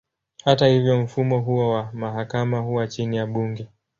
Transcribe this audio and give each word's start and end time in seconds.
Hata 0.43 0.67
hivyo, 0.67 1.01
mfumo 1.01 1.39
huo 1.39 1.69
wa 1.73 1.89
mahakama 1.93 2.59
huwa 2.59 2.87
chini 2.87 3.17
ya 3.17 3.25
bunge. 3.27 3.67